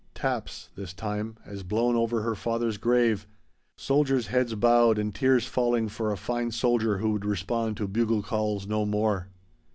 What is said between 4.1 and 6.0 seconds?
heads bowed and tears falling